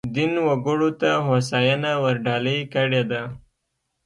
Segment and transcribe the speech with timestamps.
[0.15, 3.21] دین وګړو ته هوساینه ورډالۍ کړې ده.